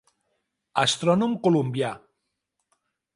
Astrònom 0.83 1.37
colombià. 1.45 1.91